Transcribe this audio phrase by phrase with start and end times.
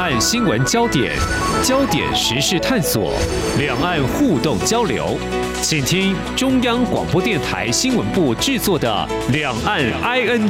[0.00, 1.14] 岸新闻焦点，
[1.62, 3.12] 焦点时事探索，
[3.58, 5.18] 两岸互动交流，
[5.60, 10.48] 请听中央广播电台新闻部制作的《两岸 ING》。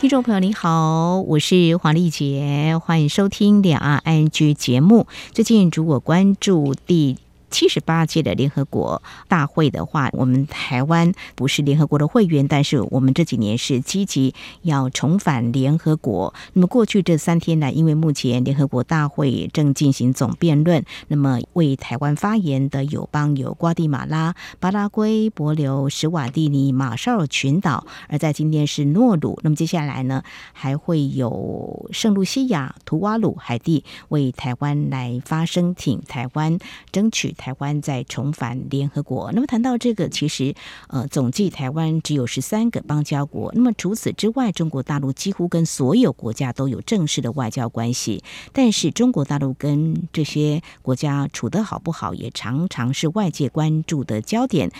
[0.00, 5.06] 听众朋友，你好，我是黄丽杰，欢迎收听《两岸 ING》节目。
[5.32, 7.16] 最近，如果关注第
[7.50, 16.34] 七十八届的联合国大会的话，我们台湾不是联合国的会员，但是我们这几年是积极要重返联合国。
[16.52, 29.38] 那么过去这三天呢，因为目前联合国大会正进行总辩论，那么为台湾发言的友邦有瓜地马拉、巴拉圭、帛琉、史瓦蒂尼、马绍尔群岛，而在今天是诺鲁。
[29.42, 30.22] 那么接下来呢，
[30.52, 36.58] 还会有圣露西亚、图瓦鲁、海地为台湾来发声，挺台湾
[36.90, 37.56] 争取台。
[37.58, 39.32] 湾在重返联合国。
[39.32, 40.54] 那么谈到这个，其实
[40.88, 43.50] 呃，总计台湾只有十三个邦交国。
[43.54, 48.22] 那么除此之外，中国大陆几乎跟所有国家都有正式的外交关系。
[48.52, 54.70] 但是中国大陆跟这些国家处得好不好，也常常是外界关注的焦点。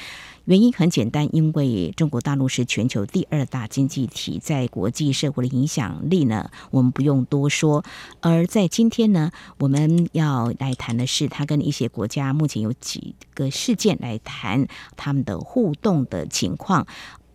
[0.47, 7.85] 原因很简单，因为中国大陆是全球第二大经济体，在国际社会的影响力呢，我们不用多说。
[8.21, 16.87] 而在今天呢，我们要来谈的是，它跟一些国家目前有几个事件来谈他们的互动的情况。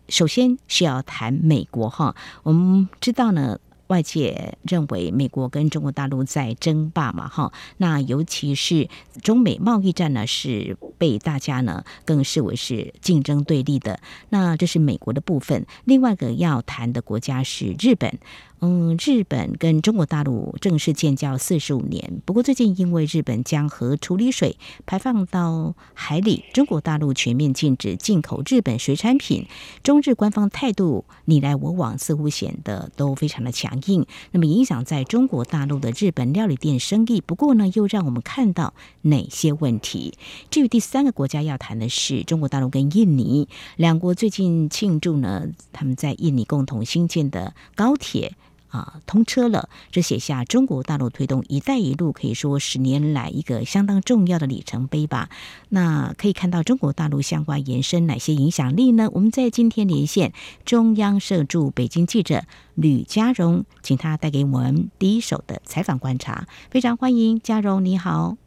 [0.08, 3.58] 首先是要谈美国哈，我们知道呢。
[3.88, 8.88] 外界认为美国跟中国大陆在争霸嘛，哈，那尤其是
[9.22, 14.00] 中美贸易战呢，是被大家呢更视为是竞争对立的。
[14.30, 18.18] 那这是美国的部分，另外一个要谈的国家是日本。
[18.64, 29.48] 嗯，日本跟中国大陆正式建交四十五年，不过最近因为日本将核处理水排放到海里，中国大陆全面禁止进口日本水产品，
[29.82, 37.20] 中日官方态度你来我往，似乎显得都非常的强硬，那么影响在中国大陆的日本料理店生意。
[37.20, 40.14] 不过呢，又让我们看到哪些问题？
[40.50, 48.36] 至于第三个国家要谈的是中国大陆跟印尼两国最近庆祝呢，他们在印尼共同兴建的高铁。
[48.72, 55.28] 啊，通车了，这写下中国大陆推动“一带一路”可以说十年来一个相当重要的里程碑吧。
[55.68, 59.10] 那可以看到中国大陆相关延伸哪些影响力呢？
[59.12, 60.32] 我们在今天连线
[60.64, 62.44] 中央社驻北京记者
[62.74, 66.48] 吕家荣，请他带给我们第一手的采访观察。
[66.70, 68.41] 非常欢迎家荣，你好。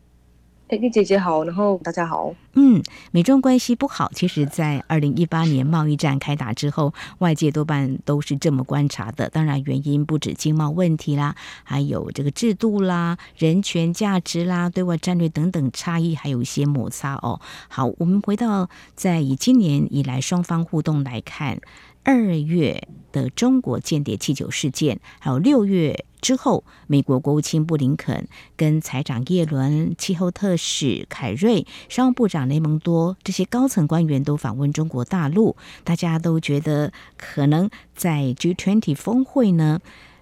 [0.68, 2.34] 哎，丽姐姐好，然后大家好。
[2.53, 2.81] 嗯，
[3.12, 9.30] 美中关系不好，其实，在二零一八年贸易战开打之后，外界多半都是这么观察的。
[9.30, 17.40] 当然，原因不止经贸问题啦，还有这个制度啦、人权价值啦、对外战略等等差异，还有一些摩擦哦。
[17.68, 21.59] 好，我们回到在以今年以来双方互动来看。
[22.05, 39.79] 二月的中国间谍气球事件，还有六月之后，美国国务卿布林肯跟财长叶伦、气候特使凯瑞、商务部长雷蒙多这些高层官员都访问中国大陆，大家都觉得可能在 G20 峰会呢，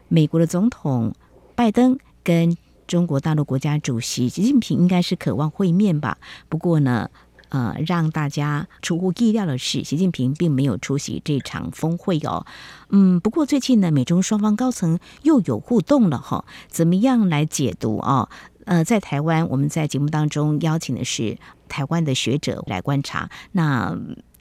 [0.07, 1.13] 美国的总统
[1.53, 2.55] 拜登跟
[2.87, 6.17] 中国大陆国家主席习近平应该是渴望会面吧。
[6.47, 7.09] 不过呢，
[7.53, 12.47] 呃，让大家出乎意料的是，习近平并没有出席这场峰会哦。
[12.89, 16.45] 嗯，不过最近呢，美中双方高层又有互动了哈。
[16.67, 18.27] 怎么样来解读啊？
[18.65, 21.37] 呃，在台湾，我们在节目当中邀请的是
[21.69, 23.29] 台湾的学者来观察。
[23.51, 23.95] 那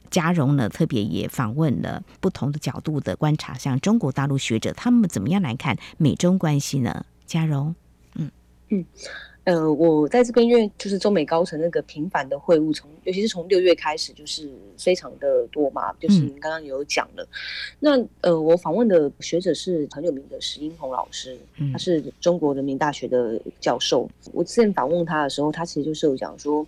[0.09, 7.05] 佳蓉呢，特别也访问了不同的角度的观察，像中国大陆学者，他们怎么样来看美中关系呢？
[7.27, 7.75] 佳蓉，
[8.77, 8.85] 嗯嗯。
[9.45, 15.91] 呃，我在这边，因为就是中美高层那个频繁的会晤，从尤其是从六月开始，就是非常的多嘛。
[15.99, 17.27] 就是您刚刚有讲了，
[17.81, 21.37] 嗯、那呃，我访问的学者是很有名的石英红老师，
[21.73, 24.09] 他是中国人民大学的教授。
[24.27, 26.65] 嗯、我之前访问他的时候，他其实就是有讲说，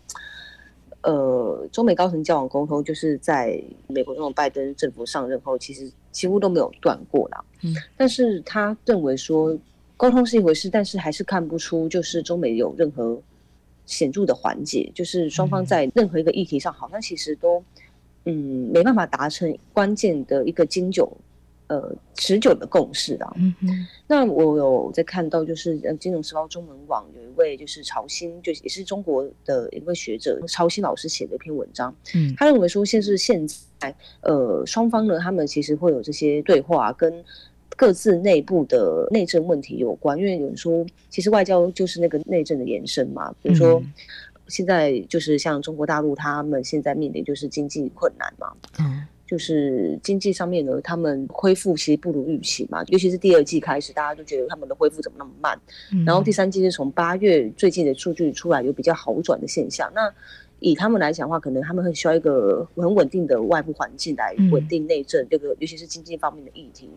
[1.00, 7.42] 呃，中美高层交往沟通，就是在美国总统拜登政府上任后，其实几乎都没有断过啦。
[7.64, 9.58] 嗯，但是他认为说。
[9.98, 13.22] 沟通是一回事，但是还是看不出就是中美有任何
[13.86, 17.64] 显著的缓解，就是双方在任何一个议题上，好像其实都
[18.26, 21.10] 嗯没办法达成关键的一个经久
[21.68, 23.34] 呃持久的共识啊。
[23.38, 23.88] 嗯哼。
[24.08, 31.96] 那我有在看到，就是呃《金融时报》中文网有一位就是曹新，就也是中国的一位学者曹新老师写的一篇文章。
[32.14, 33.48] 嗯，他认为说，现是现
[33.80, 37.24] 在呃双方呢，他们其实会有这些对话跟。
[37.76, 43.34] 各自内部的内政问题有关，因为有人说，其实外交就是那个内政的延伸嘛。
[43.42, 43.84] 比如说，
[44.48, 48.52] 现在就是像中国大陆，他们现在面临就是经济困难嘛。
[48.80, 55.60] 嗯，就是经济上面呢，他们恢复其实不如预期嘛，尤其是第二季开始，大家都觉得他们的恢复怎么那么慢。
[55.92, 59.92] 嗯、然后第三季是从八月最近的数据出来有比较好转的现象。
[59.94, 60.14] 那
[60.66, 66.90] 以他们来讲的话，可能他们很需要一个很稳定的外部环境来稳定内政，这个、嗯、尤其是经济方面的议题。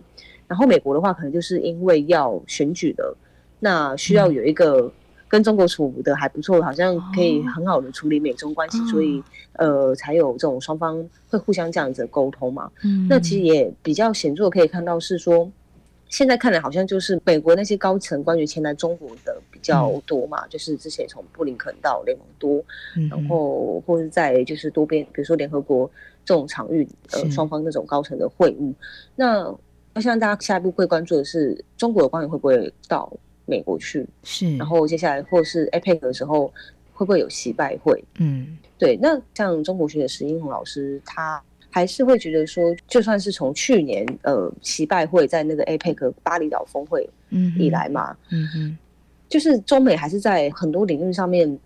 [0.46, 3.14] 然后美国的话，可能就是因为要选举了，
[3.60, 4.90] 那需要有一个
[5.28, 9.22] 跟中国处的还不错，好像可以很好的处理美中关系，哦、所以
[9.52, 12.70] 呃，才有这种双方会互相这样子的沟通嘛。
[12.82, 15.52] 嗯，那其实也比较显著的可以看到是说，
[16.08, 22.64] 现在看来好像就是美国那些高层关于前来中国的比较多嘛，嗯、就是之前从布林肯到雷蒙多，
[22.96, 25.90] 嗯、然后或者在就是多边，比如说联合国
[26.24, 28.74] 这种场域，呃，双方那种高层的会晤，
[29.16, 29.54] 那。
[29.94, 33.12] 我希望大家下一步会关注的是，中国的官员会不会到
[33.46, 34.06] 美国去？
[34.22, 36.46] 是，然后接下来或是 APEC 的时候，
[36.92, 38.04] 会不会有习拜会？
[38.20, 38.96] 嗯，对。
[39.02, 41.42] 那像中国学者石英红老师，他
[41.78, 47.08] 还是会觉得说，就算是从去年呃习拜会在那个 APEC 巴厘岛峰会
[47.56, 48.78] 以来嘛，嗯哼，嗯
[49.28, 51.56] 就是中美还是在很多领域上面，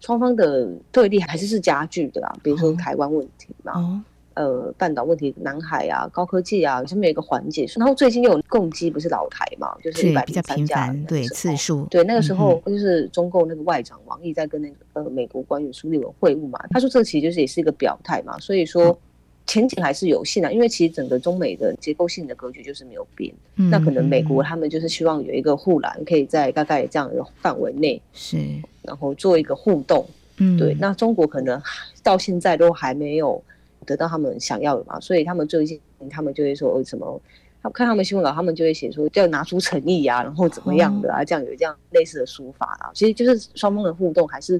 [0.00, 4.04] 双方的对立还是是加剧的啊，比如说台湾问题嘛。
[4.36, 7.64] 呃，半岛问题、南海啊、高科技啊，上面有一个环节。
[7.76, 11.86] 然后最近又有共机，不是老台嘛，就是一百零三架，对次数。
[11.88, 18.98] 对，那个时候就是中共那个外长王毅在跟那个呃美国官员苏利文会晤嘛，他说这其实就是也是一个表态嘛，所以说
[19.46, 23.32] 前景还是有限的，因为其实整个中美的结构性的格局就是没有变。
[23.56, 28.38] 嗯、那可能美国他们就是希望有一个护栏，可以在大概这样的范围内是，
[28.82, 30.06] 然后做一个互动。
[30.38, 30.74] 嗯，对。
[30.80, 31.62] 那中国可能
[32.02, 33.42] 到现在都还没有。
[33.86, 37.20] 得到他们想要的嘛，所以他们最近他们就会说为什么？
[37.62, 42.88] 他看他们新闻稿，他们就会写说要拿出诚意啊，然后怎么样的啊，这样有这样类似的说法啊。
[42.94, 44.58] 其实就是双方的互动还是。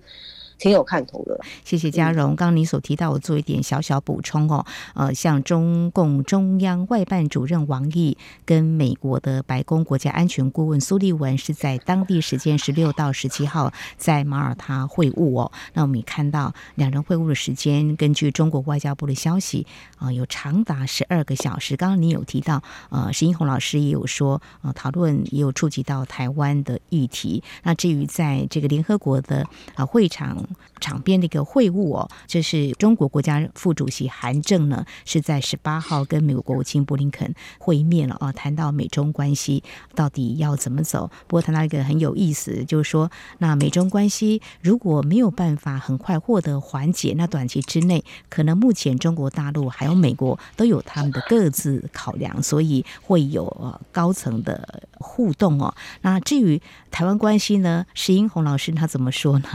[0.59, 2.37] 挺有看头的，谢谢嘉荣。
[2.37, 4.65] 刚刚你所提到，我做一点小小补充哦。
[4.95, 15.53] 呃，像中共中央外办主任王毅跟美国的白宫国家安全顾问苏利文是在当地时间十六到十七号在马耳他会晤哦。
[15.75, 19.67] 那我们也看到两人会晤的时间，根据中国外交部的消息
[19.99, 21.77] 啊、呃，有长达十二个小时。
[21.77, 27.43] 刚刚你有提到，呃，石英红老师也有说，呃，讨论也有触及到台湾的议题。
[27.65, 30.44] 那至于在这个联合国的啊、呃、会场。
[30.81, 39.62] 场边的一个会晤哦，这是中国国家副主席韩正呢，是在十八号跟美国国务卿布林肯会面了啊，谈到美中关系
[39.94, 41.11] 到底要怎么走。
[41.26, 55.75] 不过谈到一个很有意思，就是说，那美中关系如果没有办法很快获得缓解，那短期之内可能目前中国大陆还有美国都有他们的各自考量，所以会有呃高层的互动哦。
[56.02, 59.49] 那至于台湾关系呢，石英红老师他怎么说呢？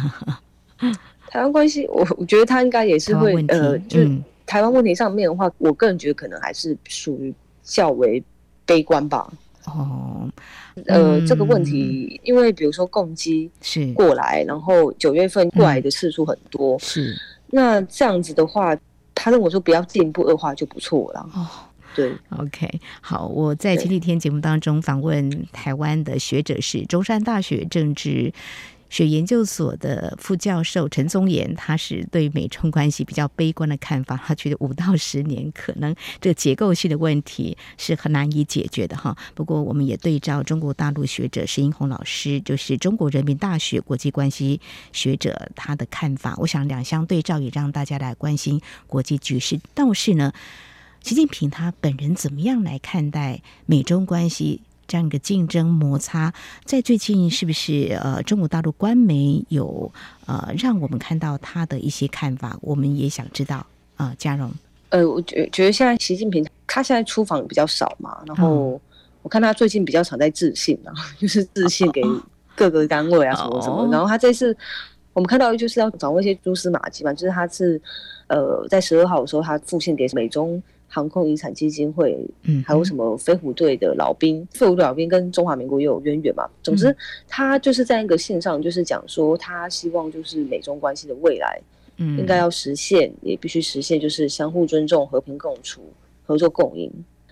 [1.30, 4.00] 台湾关系，我我觉得他应该也是会呃，就
[4.46, 7.34] 台湾问题上面的话，嗯、我个人觉得可能还是属于
[7.64, 8.24] 较为
[8.66, 9.32] 悲观吧。
[9.66, 10.28] 哦，
[10.88, 13.94] 呃，嗯、这个问题，因为比如说共机是。
[13.94, 17.16] 过来，然后九月份过来的次数很多，嗯、是。
[17.52, 18.76] 那这样子的话，
[19.14, 21.30] 他认为说不要进一步恶化就不错了。
[21.36, 21.46] 哦，
[21.96, 22.68] 对，OK，
[23.02, 28.32] 好，我在前几天节目当中访问台湾的学者是中山大学政治
[28.90, 34.18] 学研究所的副教授陈宗彦，他是对美中关系比较悲观的看法。
[34.18, 39.16] 他觉得五到十年可能这个结构性的问题是很难以解决的哈。
[39.36, 44.60] 不过，我们也对照中国大陆学者石英红老师，就是中国人民大学国际关系
[44.92, 49.60] 学者他的看法，我想两相对照，也让大家来关心国际局势。
[49.74, 50.34] 倒是呢，
[51.02, 54.62] 习近平他本人怎么样来看待美中关系？
[54.90, 56.34] 这样一个竞争摩擦，
[56.66, 59.90] 在最近是不是呃，中国大陆官媒有
[60.26, 62.58] 呃，让我们看到他的一些看法？
[62.60, 63.58] 我们也想知道
[63.96, 64.52] 啊、呃，佳蓉。
[64.90, 68.82] 呃，我觉觉得现在习近平他现在出访比较少嘛，然后
[69.22, 72.02] 我看他最近比较常在致信啊， 就是致信给
[72.56, 73.84] 各个单位啊什么什么。
[73.84, 74.58] 哦、然后他这次
[75.14, 77.80] 我们看到就是要掌握一些蛛丝马迹嘛，就是他是
[78.26, 80.60] 呃在十二号的时候他复信给美中。
[80.90, 86.50] 航空遗产基金会，嗯，还有什么飞虎队的老兵，飞虎队老兵跟中华民国也有渊源嘛。
[86.64, 86.94] 总之，
[87.28, 91.62] 他就是在一个线上，就是讲说，他希望就是美中关系的未来，
[91.98, 95.82] 嗯，应该要实现，也必须实现，就是相互尊重、和平共处、
[96.26, 96.92] 合作共赢。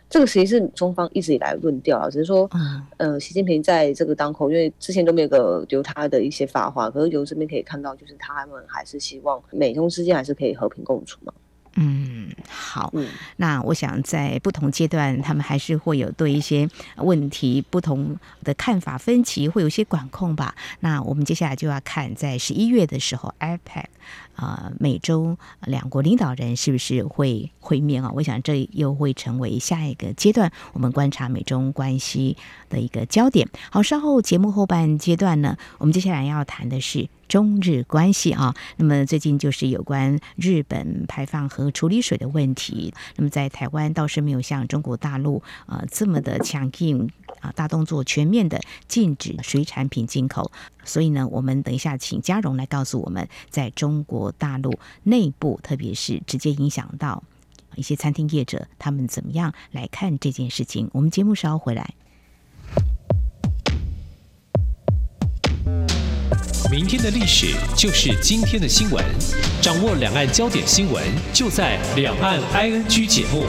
[0.10, 2.50] 这个实际是中方一直以来论调啊，只是说，
[2.96, 11.34] 呃，习近平在这个当口，因为之前都没有个由他的一些发话，可是由这边可以看到，就是他们还是希望美中之间还是可以和平共处嘛。
[11.80, 12.90] 嗯，好。
[12.94, 20.56] 嗯，那我想在不同阶段，他们还是会有对一些问题不同的看法分歧，会有一些管控吧。
[20.80, 23.84] 那我们接下来就要看，在十一月的时候，IPAC
[24.36, 28.12] 啊、呃，美中两国领导人是不是会会面啊？
[28.16, 32.38] 我想这又会成为下一个阶段我们观察美中关系
[32.70, 33.48] 的一个焦点。
[33.70, 37.08] 好，稍后节目后半阶段呢，我们接下来要谈的是。
[37.28, 42.94] 中日关系啊，那么最近就是有关日本排放和处理水的问题。
[43.16, 47.10] 那么在台湾倒是没有像中国大陆啊、这么的强硬
[47.42, 50.52] 啊，大动作全面的禁止水产品进口。
[50.84, 57.24] 所以呢，我们等一下请嘉荣来告诉我们，在中国大陆内部，特别是直接影响到
[57.76, 60.90] 一些餐厅业者，他们怎么样来看这件事情。
[60.94, 61.94] 我们节目稍后回来。
[66.70, 69.02] 明天的历史就是今天的新闻，
[69.62, 73.46] 掌握两岸焦点新闻就在《两岸 ING》节目。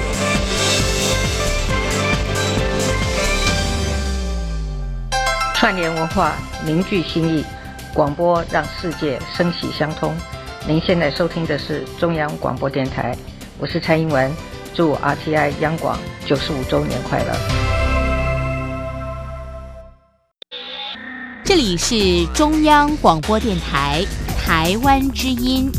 [5.53, 7.45] 串联文化，凝聚心意，
[7.93, 10.17] 广播让世界声息相通。
[10.69, 13.17] 您现在收听的是中央广播电台，
[13.59, 14.33] 我是蔡英文，
[14.73, 17.68] 祝 RTI 央广九十五周年快乐。
[21.49, 24.05] 这里是中央广播电台
[24.39, 25.73] 台湾之音。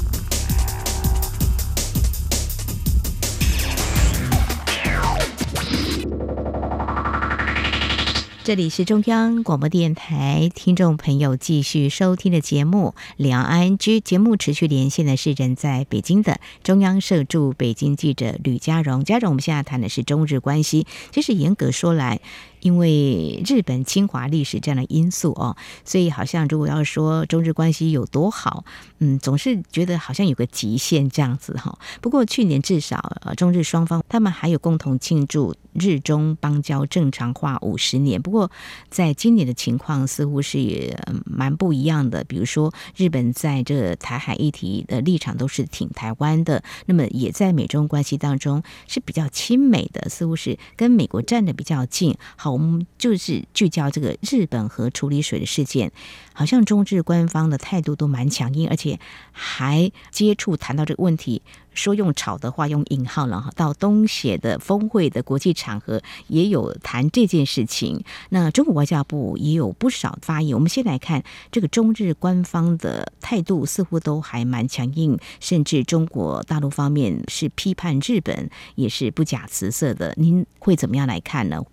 [8.43, 19.03] 这里是中央广播电台，听众朋友继续收听的节目《两岸 ING》节目，持续连线的是人在北京的中央社驻北京记者吕佳荣。
[19.03, 20.87] 佳荣，我们现在谈的是中日关系。
[21.11, 22.21] 其实严格说来，
[22.61, 28.65] 因为日本侵华历史这样的因素哦，所以好像如果要说中日关系有多好，
[28.99, 31.79] 嗯，总是觉得好像有个极限这样子哈。
[32.01, 38.21] 不过去年至少呃，中日双方他们还有共同庆祝日中邦交正常化五十年。
[38.21, 38.51] 不过
[38.89, 42.25] 在今年的情况似乎是也蛮不一样的。
[42.25, 52.17] 比如说日本在这台海议题的立场都是挺台湾的，那么也在美中关系当中是比较亲美的，似乎是跟美国站的比较近。
[52.35, 52.48] 好。
[52.51, 55.91] 我们就是聚焦这个日本核处理水的事件，
[56.33, 58.99] 好像中日官方的态度都蛮强硬，而且
[59.31, 61.41] 还接触谈到这个问题，
[61.73, 68.03] 说用炒的话用引号了哈，到东协的峰会的国际场合也有谈这件事情。
[68.29, 70.55] 那中国外交部也有不少发言。
[70.55, 80.13] 我们先来看这个中日官方的态度，似乎都还蛮强硬，甚至中国大陆方面是批判日本，也是不假辞色的。
[80.17, 81.63] 您会怎么样来看呢？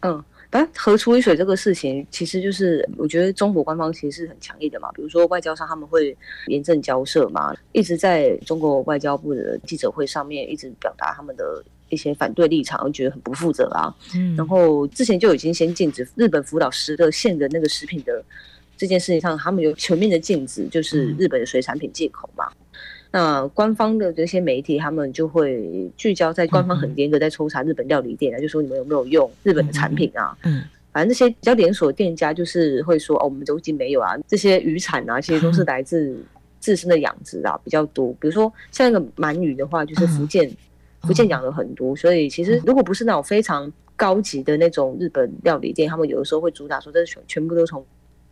[0.00, 4.90] 嗯，反正核处理水这个事情，其实就是我觉得中国官方其实是很强硬的嘛。
[4.92, 13.94] 比如说外交上他们会严正交涉嘛，一直在中国外交部的记者会上面一直表达他们的一些反对立场，觉得很不负责啊。
[14.14, 18.24] 嗯，然后之前就已经先禁止日本福岛十个县的那个食品的
[18.76, 22.48] 这件事情上，他们有全面的禁止，就是日本的水产品进口嘛。
[23.10, 30.36] 那官方的这些媒体，他们就会聚焦在官方很严格在抽查日本料理店啊，就说你们有没有用日本的产品啊？
[30.44, 30.62] 嗯，
[30.92, 34.14] 反正这些比较连锁店家就是会说哦，我们都已经没有啊。
[34.26, 36.22] 这些渔产啊，其实都是来自
[36.60, 38.12] 自身的养殖啊比较多。
[38.20, 40.50] 比如说像那个鳗鱼的话，就是福建
[41.02, 47.82] 福建养了很多，所以其实如果不是那种非常高级的那种日本料理店，他们有的时候会主打说这是全全部都从。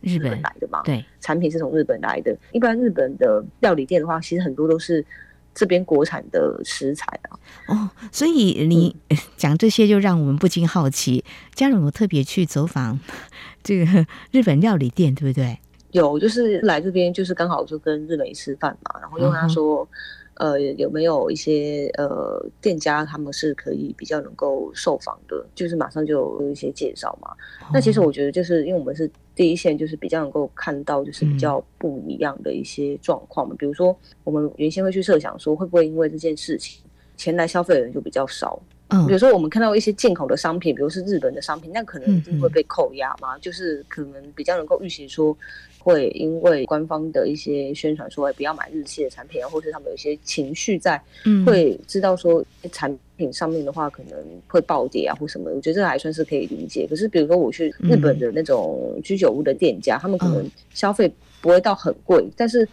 [0.07, 2.35] 日本来的嘛，对，产品是从日本来的。
[2.51, 5.05] 一般日本的料理店的话，其实很多都是
[5.53, 7.39] 这边国产的食材啊。
[7.67, 8.95] 哦，所以你
[9.35, 11.23] 讲这些就让我们不禁好奇，
[11.53, 12.99] 佳蓉有特别去走访
[13.61, 15.59] 这个日本料理店，对不对？
[15.91, 19.87] 有，就是来这边就是刚好就跟日本人吃饭嘛，然后就跟他说。
[19.91, 19.97] 嗯
[20.37, 25.43] 呃，有没有一些呃店家，他们是可以比较能够受访的？
[25.55, 27.31] 就是马上就有一些介绍嘛。
[27.59, 33.53] 哦、那其实我觉得，就是因为我们是第一线，就是比较能够看到，就是比较不一样的一些状况嘛。
[33.53, 36.81] 嗯、比如说，我们原先会去设想说，会不会因为这件事情，
[37.15, 38.59] 前来消费的人就比较少？
[38.89, 43.37] 嗯，比如说我们看到一些进口的商品，比如是日本的商品，那可能一定会被扣押嘛。
[43.39, 45.37] 就是可能比较能够预期说。
[45.79, 51.01] 会因为官方的一些宣传说，哎不要买日系的产品啊，或是他们有一些情绪在，
[51.45, 55.49] 会知道说产品上面的话可能会暴跌啊，或什么。
[55.49, 56.85] 我觉得这还算是可以理解。
[56.89, 62.67] 可是比如说我去日本的那种居酒屋的店家，他们可能消费不会到很贵，但是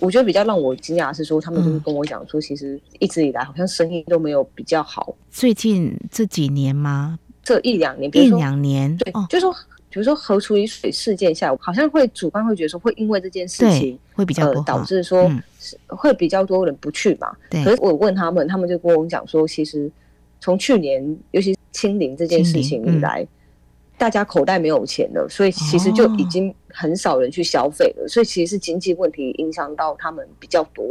[0.00, 5.14] 我觉得比较让我惊讶的是说，他们就是跟我讲说，其实一直以来好像生意都没有比较好。
[5.30, 7.18] 最近这几年吗？
[7.42, 9.54] 这一两年，一两年，对，就是说。
[9.90, 15.42] 比如说核处理水事件下，好像会主观会觉得说会因为这件事情会比较呃导致说、嗯、
[15.86, 17.34] 会比较多人不去嘛。
[17.48, 17.64] 对。
[17.64, 19.90] 可是我问他们，他们就跟我讲说，其实
[20.40, 23.28] 从去年尤其清零这件事情以来、嗯，
[23.96, 30.84] 大家口袋没有钱了，所以其实就已经很少人去消费了、哦，所以其实是经济问题影响到他们比较多。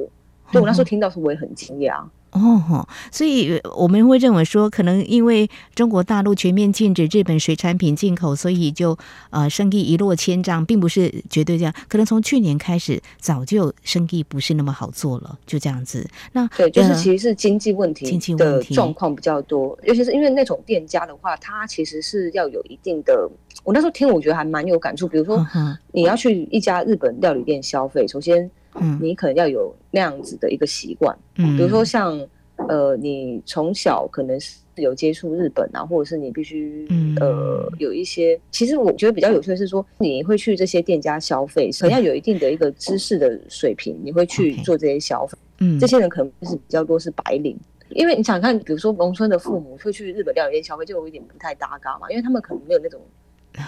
[0.51, 2.03] 对、哦、我那时候听到时我也很惊讶。
[2.31, 8.97] 哦，所以我们会认为说，可能因为中国大陆全面禁止日本水产品进口，所以就
[9.29, 11.73] 呃生意一落千丈，并不是绝对这样。
[11.87, 16.07] 可能从去年开始，早就生意不是那么好做了，就这样子。
[16.33, 23.29] 那对，就是其实是经济问题经济的状况比较多，尤其是因为那种店家的话，他其实是要有一定的。
[23.63, 25.07] 我那时候听，我觉得还蛮有感触。
[25.07, 25.45] 比如说，
[25.91, 28.51] 你要去一家日本料理店消费，首先。
[28.79, 32.19] 嗯，你可能要有那样子的一个习惯，嗯，比如说像
[32.67, 45.37] 呃，你从小可能是有接触日本啊，或者是你必须、嗯、呃有一些，其实我觉得比较有趣的是说，你会去这些店家消费，可能要有一定的一个知识的水平，你会去做这些消费。
[45.59, 47.57] 嗯，这些人可能是比较多是白领，
[47.89, 52.99] 因为你想看，比如说农村的父母会去日本料理店消费，就有一点不太搭嘎嘛，因为他们可能没有那种。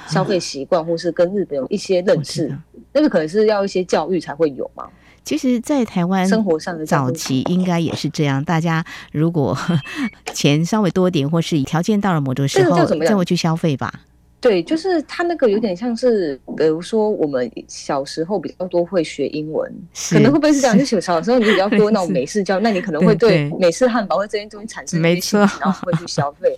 [0.07, 2.55] 消费习惯，或是跟日本有一些认识，
[2.93, 4.87] 那个可能是要一些教育才会有嘛。
[5.23, 9.57] 其实，在台湾生活上的早期应该也是这样，大家如果
[10.33, 13.93] 钱稍微多点，或是条件到了某种时候，再会去消费吧。
[14.41, 19.69] 对，就是他那个有点像是，比如说我们小时候比较多会学英文，
[20.11, 20.77] 可能会不会是这样？
[20.79, 26.57] 就小时候你比较多那种美式教，那你可能会对美式汉堡或这些东西产生没错，然后会去消费。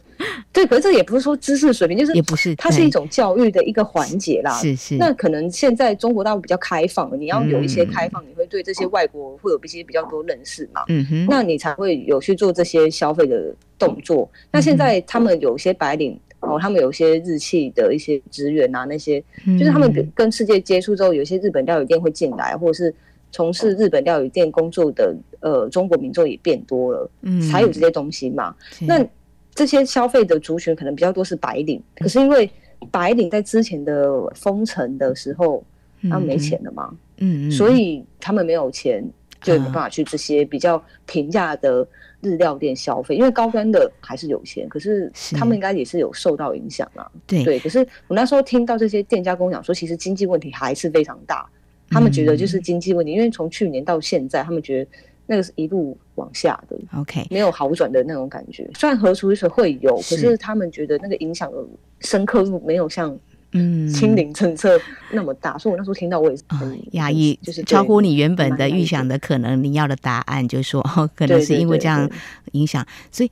[0.54, 4.54] 对，可是这也不是说知识水平，就是也不是，它是一种教育的一个环节啦。
[4.60, 4.98] 是是。
[4.98, 10.84] 那可能现在中国大陆比较开放了，你要有一些开放，你会对这些外国会有一些比较多认识嘛？
[10.90, 11.26] 嗯哼。
[11.28, 14.30] 那你才会有去做这些消费的动作。
[14.52, 16.20] 那现在他们有些白领。
[16.42, 19.24] 哦，他们有些日系的一些职员啊，那些
[19.58, 22.94] 就是他们跟世界接触之后，有些日本料理店会进来，或者是
[23.32, 28.56] 从事日本料理店工作的呃中国民众也变多了，嗯，才有这些东西嘛。
[28.82, 29.06] 那
[29.54, 32.50] 这些消费的族群可能比较多是白领，可是因为
[32.90, 35.64] 白领在之前的封城的时候，
[36.04, 39.08] 他们没钱了嘛，嗯，所以他们没有钱，
[39.42, 41.88] 就没办法去这些比较平价的。
[42.24, 47.10] 日料店消费，因为高端的还是有钱，可是他们应该也是有受到影响啊。
[47.26, 51.50] 对对，可是我那时候听到这些店家跟我讲说，其实经济问题还是非常大。
[51.90, 54.92] 他们觉得就是经济问题，嗯，因为从去年到现在，他们觉得
[55.26, 58.70] 那个是一路往下的，OK，没有好转的那种感觉。
[58.76, 61.58] 虽然核处理水会有，可是他们觉得那个影响的
[62.02, 63.20] 深刻度没有像。
[63.54, 64.80] 嗯，清零政策
[65.12, 69.62] 那么大，所以我那时候听到我也是很压抑，就是超乎你原本的预想的可能。
[69.62, 72.10] 你要的答案就是说，哦，可能是因为这样
[72.54, 73.32] 影响，所以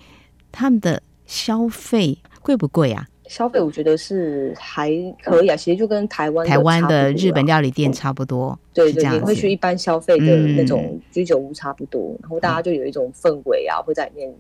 [0.51, 3.08] 他们的消费贵不贵啊？
[3.27, 4.89] 消费我觉得是还
[5.23, 14.34] 可以啊，其实就跟台湾、啊、台湾的日本料理店差不多，对对，你会去一般消费的那种居酒屋差不多，然后大家就有一种氛围啊，会在里面。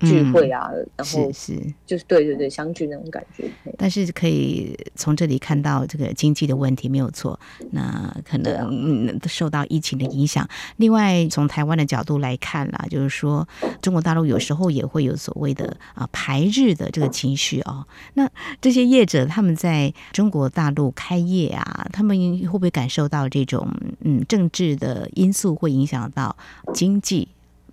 [0.00, 3.50] 聚会啊，嗯、然后是是就是对对对，相聚那种感觉。
[3.76, 7.38] 但是可以从这里看到这个经济的问题没有错，
[7.70, 10.48] 那可能嗯受到疫情的影响。
[10.76, 13.46] 另外，从台湾的角度来看啦，就是说
[13.80, 17.86] 中国大陆有时候也会有所谓的啊排日的这个情绪哦。
[18.14, 18.28] 那
[18.60, 23.68] 这些业者他们在中国大陆开业啊，他们会不会感受到这种
[24.00, 26.36] 嗯政治的因素会影响到
[26.72, 27.28] 经济？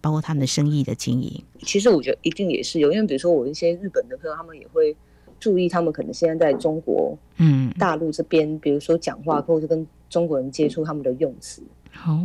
[0.05, 4.95] 包括他们的生意的经营，其实我觉得一定也是有，因为比如说我一些日本的朋友，他们也会
[5.39, 12.19] 注意，他们可能现在在中国，嗯，大陆这边，比如说讲话或者是跟中国人接触，他们的用词，好，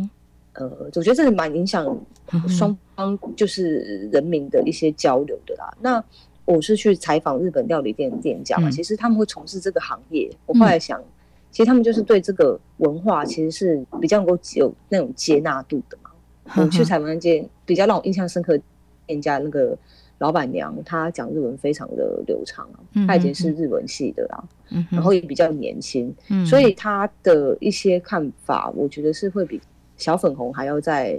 [0.53, 1.99] 呃，我觉得这是蛮影响
[2.47, 5.75] 双方就是人民的一些交流的啦。
[5.81, 6.03] 那
[6.45, 11.03] 我是去采访日本料理店店家嘛，其实他们会从事这个行业，我后来想，
[11.49, 16.11] 其实他们就是对这个文化其实是比较能够有那种接纳度的嘛。
[16.57, 18.59] 我去采访一间比较让我印象深刻
[19.07, 19.77] 店家，那个
[20.17, 24.43] 老板娘她讲日文非常的流畅啊，她以前是日文系的啦，
[24.91, 26.13] 然后也比较年轻，
[26.45, 29.61] 所以她的一些看法，我觉得是会比
[29.95, 31.17] 小粉红还要再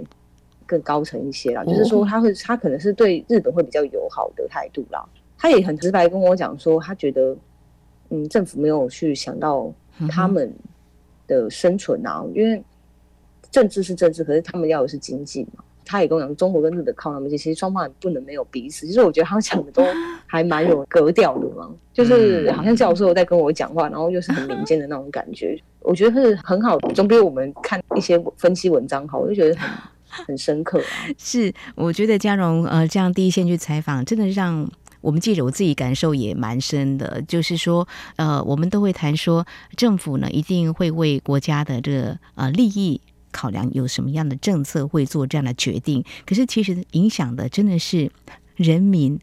[0.67, 1.65] 更高层一些啦。
[1.65, 5.03] 就是说，他会他可能是对日本会比较友好的态度啦。
[5.39, 7.35] 他也很直白跟我讲说，他觉得
[8.11, 9.73] 嗯，政府没有去想到
[10.07, 10.53] 他们
[11.25, 12.63] 的生存啊，因为。
[13.51, 15.63] 政治是政治，可是他们要的是经济嘛。
[15.85, 18.85] 他也跟我讲，中国跟日本靠那么近，其实双方也不能没有彼此。
[18.87, 19.83] 其实我觉得他们讲的都
[20.25, 25.57] 还蛮有格调的嘛，就是好像教授在跟我讲话，然后又是很民间的那种感觉。
[25.81, 29.19] 我觉得是很好，总比我们看一些分析文章好。
[29.19, 29.69] 我就觉得很
[30.27, 30.85] 很深刻啊。
[31.17, 34.69] 是，我觉得嘉荣呃这样第一线去采访，真的让。
[35.01, 43.01] 我们记者我自己感受也蛮深的，就是说，呃，我们都会谈说，政府呢一定会为国家的这个呃利益
[43.33, 46.01] 考量，有什么样的政策会做这样的决定。
[46.25, 48.09] 可是其实影响的真的是
[48.55, 49.19] 人民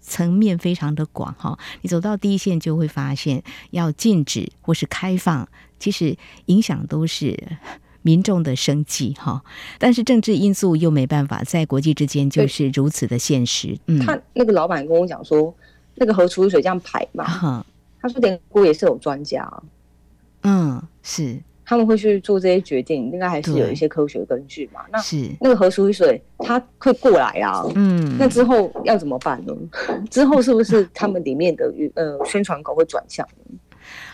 [0.00, 1.58] 层面非常的广哈。
[1.82, 5.48] 你走到第一线就会发现，要禁止或是开放，
[5.80, 7.36] 其实影响都是。
[8.06, 9.42] 民众的生计哈，
[9.78, 13.78] 但是政治因素又没办法在国际之间就是如此的现实。
[13.86, 15.56] 嗯，他那个老板跟我讲说，
[15.94, 17.64] 那个核处理水这样排嘛，嗯、
[17.98, 19.50] 他说联合国也是有专家，
[20.42, 24.82] 嗯，是他们会去做这些决定，应该还是有一些科学根据嘛。
[24.92, 29.54] 那是那个核处理水，它会过来啊，嗯，那之后要怎么办呢？
[30.10, 33.26] 之后是不是他们里面的呃宣传稿会转向？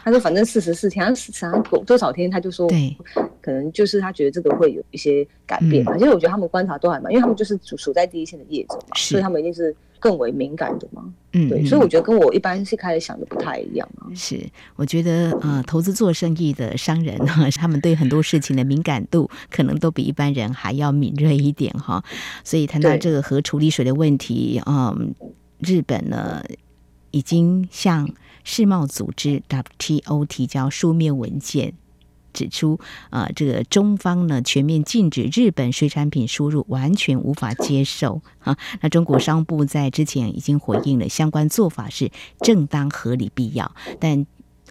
[0.02, 2.96] 他说：“反正四十四天，他想多少天，他就说，对，
[3.40, 5.96] 可能就是他觉得这个会有一些改变嘛。
[5.96, 11.04] 其实我觉得他们观察都还蛮，因为他们就是处处在第一线的业者嘛，所以他们一定是更为敏感的吗。
[11.32, 14.10] 嗯，对，所以我觉得跟我一般是开始想的不太一样啊。
[14.12, 22.02] 是，我觉得呃，投资做生意的商人哈，他们对很多事情的敏感度可能都比一般人还要敏锐一点哈。
[22.42, 25.14] 所以谈到这个核处理水的问题，嗯，
[25.58, 26.42] 日本呢
[27.12, 28.08] 已经向。”
[28.42, 31.74] 世贸组织 WTO 提交书面文件，
[32.32, 32.78] 指出，
[33.10, 38.56] 呃，这个中方呢全面禁止日本水产品输入，完全无法接受 啊。
[38.80, 44.26] 那中国商务部在之前已经回应了，相关做法是正当、合理、必要，但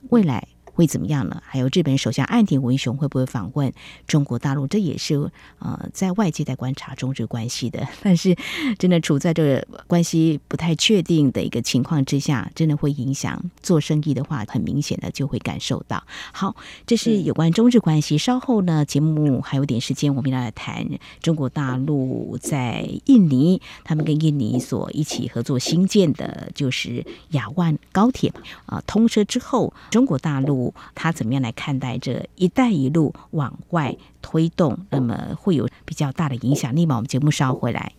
[0.09, 0.47] 未来。
[0.79, 1.43] 会怎么样呢？
[1.45, 3.73] 还有日本首相岸田文雄会不会访问
[4.07, 4.65] 中国大陆？
[4.65, 7.85] 这也是呃，在外界在观察中日关系的。
[8.01, 8.33] 但是，
[8.77, 16.01] 真的处在这个关系不太确定的一个情况之下，真的会影响做生意的话，很明显的就会感受到。
[16.31, 16.55] 好，
[16.87, 18.17] 这是有关中日关系。
[18.17, 20.87] 稍后呢，节目还有点时间，我们要来谈
[21.21, 28.31] 中国大陆在印尼，他们跟印尼所一起合作新建的，就是亚万高铁
[28.65, 30.68] 啊，通车之后，中国大陆。
[30.95, 34.77] 他怎么样来看待这“一带一路”往外推动？
[34.89, 36.95] 那么会有比较大的影响力吗？
[36.95, 37.93] 我们节目稍回来。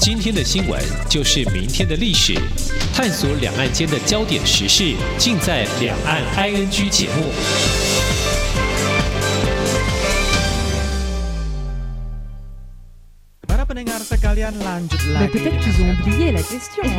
[0.00, 2.34] 今天的新闻就是明天的历史，
[2.92, 8.01] 探索两岸间的焦点时事，尽在《两岸 ING》节目。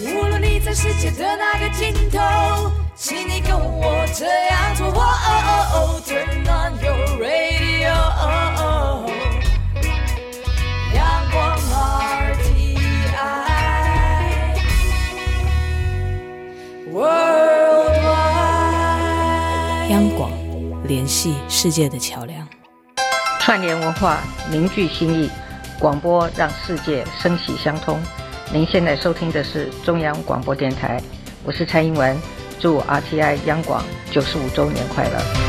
[0.00, 4.92] 无论你在世界的哪个尽头，请你跟我这样做。
[6.06, 7.92] Turn on your radio.
[19.89, 20.29] 央广
[20.87, 22.47] 联系世界的桥梁，
[23.39, 24.19] 串联文化，
[24.51, 25.27] 凝聚心意，
[25.79, 27.99] 广播让世界声息相通。
[28.51, 31.01] 您现在收听的是中央广播电台，
[31.43, 32.15] 我是蔡英文，
[32.59, 35.42] 祝 RTI 央广九十五周年快乐。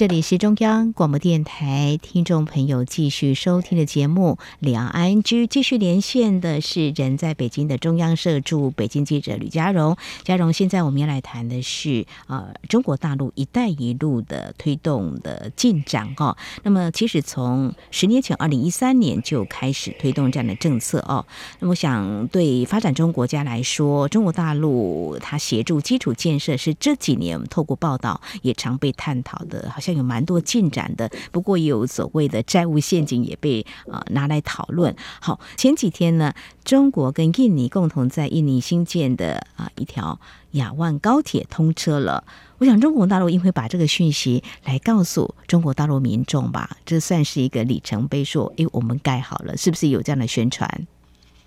[0.00, 9.98] 这里是中央广播电台，听众朋友继续收听的节目《两岸 ING》，继续连线的是人在北京的中央社驻北京记者吕佳荣。
[10.24, 16.34] 佳荣，现在我们要来谈的是呃中国大陆“一带一路”的推动的进展哦。
[16.62, 21.26] 那么，其实从十年前，二零一三年就开始推动这样的政策哦。
[21.58, 29.89] 那么，想对发展中国家来说，中国大陆它协助基础建设是这几年透过报道也常被探讨的，好像。
[29.96, 34.94] 有蛮多进展的，不过也有所谓的债务陷阱也被呃拿来讨论。
[35.20, 36.32] 好，前几天呢，
[36.64, 40.18] 中国跟印尼共同在印尼新建的啊一条
[40.52, 42.24] 雅万高铁通车了。
[42.58, 48.22] 我想中国大陆应会把这个讯息来告诉中国大陆民众吧，这算是一个里程碑。
[48.22, 50.68] 说，哎，我们盖好了，是不是有这样的宣传？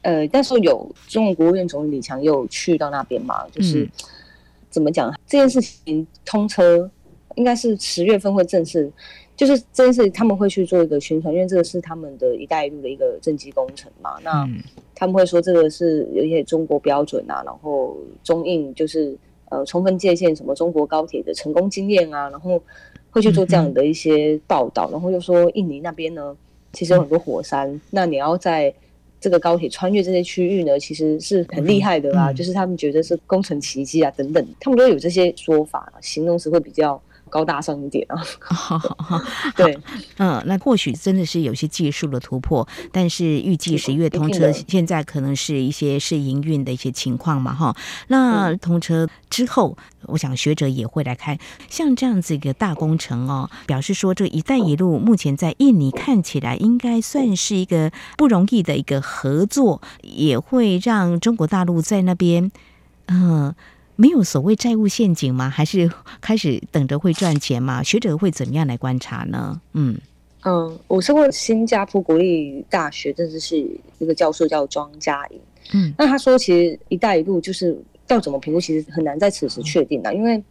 [0.01, 3.47] 呃，但是有中国国务院总理李强又去到那边嘛？
[3.51, 3.91] 就是、嗯、
[4.69, 6.89] 怎么讲这件事情通车？
[7.35, 8.91] 应该是十月份会正式，
[9.35, 14.19] 就是这件事他们会去做一个宣传，因为这个是他们的一带一路的一个政绩工程嘛。
[14.23, 14.47] 那
[14.93, 19.17] 他们会说这个是有一些中国标准啊，然后中印就是
[19.49, 22.61] 呃充分借鉴什么中国高铁的成功经验啊，然后
[23.09, 26.35] 会去做这样的一些报道，然后又说印尼那边呢
[26.71, 28.73] 其实有很多火山，那你要在
[29.19, 37.01] 这个高铁穿越这些区域呢，其实是很厉害的啦，就是他们觉得是工程奇迹啊等等，他们都有这些说法，形容词会比较。
[37.33, 38.21] 高大上一点啊。
[38.39, 39.19] 好好好，
[39.57, 39.75] 对，
[40.17, 47.75] 嗯，那或许真的是有些技术的突破，但是预计十月通车，现在可能是一些试营运的一些情况嘛，哈。
[48.09, 62.51] 那通车之后，我想学者也会来看，像这样子一个大工程哦，表示说这个“一带一路”目前在印尼看起来应该算是一个不容易的一个合作，也会让中国大陆在那边，
[63.07, 63.55] 嗯、呃。
[63.95, 65.49] 没有所谓债务陷阱吗？
[65.49, 67.81] 还是开始等着会赚钱吗？
[67.83, 69.59] 学者会怎么样来观察呢？
[69.73, 69.97] 嗯
[70.43, 75.39] 嗯，我是问新加坡国立大学政治系一个教授叫庄家颖，
[75.73, 77.77] 嗯，那他说其实“一带一路”就是
[78.07, 80.43] 要怎么评估，其实很难在此时确定的，嗯、因为。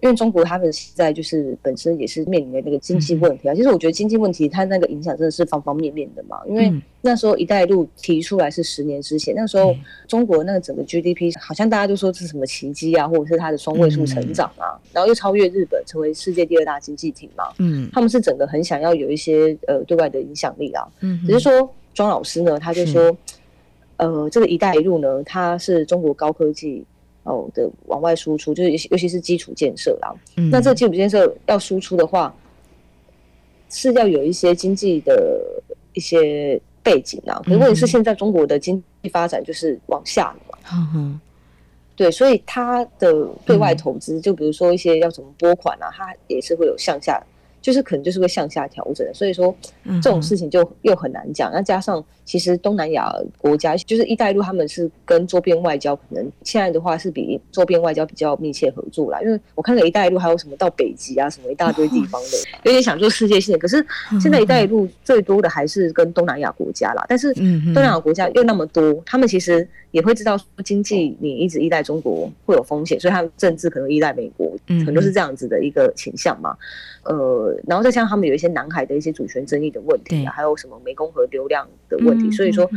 [0.00, 6.40] 因为中国他们现在就是本身也是面临的那个经济问题啊，其实我觉得经济问题它那个影响真的是方方面面的嘛。
[6.46, 9.76] 因为那时候“一带一路”提出来是十年之前，那时候
[10.08, 17.44] 中国那个整个 GDP 好像大家都说是什么奇迹啊，或者是它的双位数成长啊，然后又超越日本，成为世界第二大经济体嘛。
[17.58, 20.86] 嗯，他们是整个很想要有一些呃对外的影响力啊。
[21.00, 23.14] 嗯，只是说庄老师呢，他就说，
[23.98, 26.86] 呃，这个“一带一路”呢，它是中国高科技。
[27.24, 30.14] 哦的往外输出，就是尤其是基础建设啦。
[30.36, 32.34] 嗯、那这基础建设要输出的话，
[33.68, 35.42] 是要有一些经济的
[35.92, 37.40] 一些背景啊。
[37.44, 40.58] 可是问题是，现在中国的经济发展就是往下的嘛。
[40.72, 41.20] 嗯哼。
[41.96, 47.22] 对，所以它的对外投资，就比如说一些要怎么拨款啊，它也是会有向下。
[47.60, 49.54] 就是可能就是会向下调整，所以说
[50.02, 51.50] 这种事情就又很难讲。
[51.52, 59.20] 那加上其实东南亚国家就是“一带一路”，他们是跟周边外交可能现在的话是比周边外交比较密切合作啦。
[59.20, 62.28] 因为我看了“一带一路”还有什么到北极啊，什么一大堆地方的，
[62.64, 63.58] 有点想做世界性的。
[63.58, 63.84] 可是
[64.20, 67.04] 现在“一带一路”最多的还是跟东南亚国家啦。
[67.08, 76.56] 但是东南亚国家又那么多，他们其实也会知道经济你一直依赖中国会有风险，所以他们政治可能依赖美国，可能都是这样子的一个倾向嘛。
[77.02, 82.70] 呃，然后再加上他们有一些南海的一些主权争议的问题啊，还有什么湄公河流量的问题，所以说，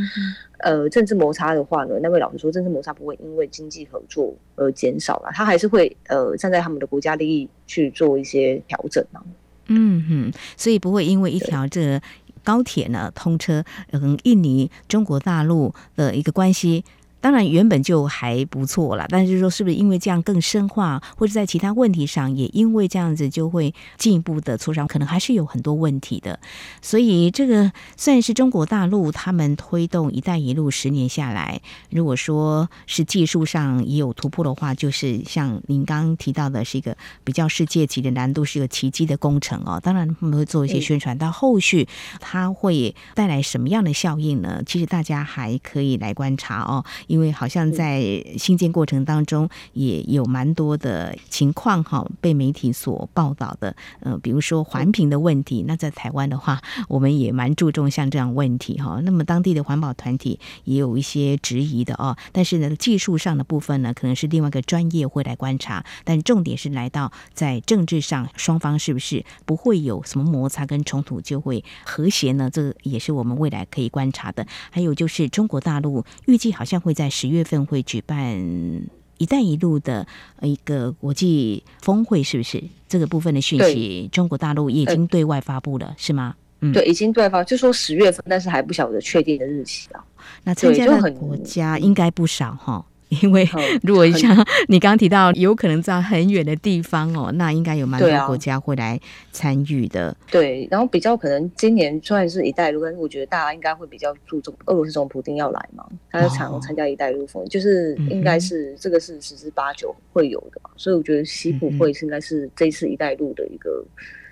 [0.58, 9.22] 呃，政治摩擦的话呢，那位老师说，政治摩擦不会因为经济合作而减少了，他还是会呃站在他们的国家利益去做一些调整啊。
[9.66, 12.02] 嗯哼，所以不会因为一条这个
[12.42, 16.82] 高铁呢通车，嗯，印尼中国大陆的一个关系。
[17.24, 26.38] 当然原本就还不错了，但是说是不是因为这样更深化，或者在其他问题上也因为这样子就会进一步的磋商，可能还是有很多问题的。
[26.82, 39.80] 所以这个算是中国大陆他们推动“一带一路”十年下来，如果说是技术上也有突破的话，就是像您刚刚提到的，是一个比较世界级的难度，是一个奇迹的工程哦。
[39.82, 41.88] 当然他们会做一些宣传，到后续
[42.20, 44.62] 它会带来什么样的效应呢？
[44.66, 46.84] 其实大家还可以来观察哦。
[47.14, 48.02] 因为好像在
[48.36, 55.62] 新建过程当中也有蛮多的情况哈，被媒体所报道的，呃，比如说环评的问题。
[55.68, 59.00] 那在台湾的话，我们也蛮注重像这样问题哈。
[59.04, 62.16] 那么当地的环保团体也有一些质疑的哦。
[62.32, 65.84] 但是呢，技术上的部分呢，可能是另外一个专业会来观察。
[66.02, 72.50] 但重点是来到在政治上，双方是不是不会有什么摩擦跟冲突，就会和谐呢？
[72.50, 74.44] 这也是我们未来可以观察的。
[74.72, 77.03] 还有就是中国大陆预计好像会在。
[77.04, 78.34] 在十月份会举办
[79.18, 80.06] “一带一路”的
[80.40, 82.64] 一个国际峰会，是不是？
[82.88, 86.34] 这个部分的讯息，中国大陆也已经对外发布了，呃、是吗？
[86.60, 90.02] 嗯，对，已经对外发，就说十月份，但是还不晓得确定的日期啊。
[90.44, 92.82] 那参加的国家应该不少哈。
[93.22, 93.48] 因为
[93.82, 94.36] 如果像
[94.68, 98.98] 你刚刚提到，有可能在很远的地方哦，那应该有蛮多国家会来
[99.32, 100.16] 参与的。
[100.30, 113.84] 对，然后比较可能今年虽然是一带一路，但是我觉得大家应该会比较注重俄罗斯总统普丁要来嘛，他就常参加一带一路峰，就是应该是这个是十之八九会有的嘛，所以我觉得西普会是应该是这一次一带一路的一个。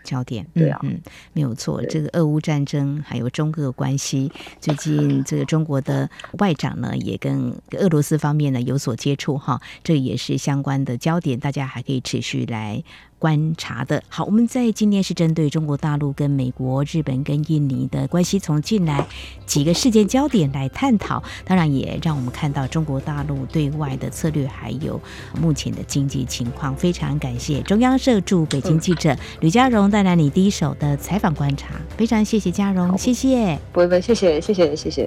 [0.04, 1.00] 焦点，对啊，嗯，
[1.32, 1.82] 没有错。
[1.86, 12.82] 这个俄乌战争还有中俄关系，最近这个中国的外长呢也跟俄罗斯方面呢有所接触哈，这也是相关的焦点，大家还可以持续来。
[13.22, 19.06] 观察的好，我们在今天是针对中国大陆跟美国、日本跟印尼的关系，从近来
[19.46, 25.00] 几个事件焦点来探讨，当然也让我们看到中国大陆对外的策略，还有
[25.40, 26.74] 目前的经济情况。
[26.74, 35.06] 非常感谢中央社驻北京记者吕佳荣带来你第一手的采访观察，非常谢谢佳荣，谢谢，不不，谢谢谢谢谢谢。